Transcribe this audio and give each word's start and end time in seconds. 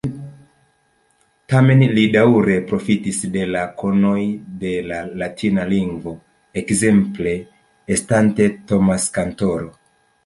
Tamen 1.51 1.83
li 1.97 2.05
daŭre 2.15 2.55
profitis 2.71 3.19
de 3.35 3.45
la 3.57 3.61
konoj 3.83 4.17
de 4.65 4.71
la 4.93 5.03
latina 5.25 5.69
lingvo 5.75 6.15
ekzemple 6.63 7.35
estante 7.99 8.49
Thomas-kantoro. 8.73 9.71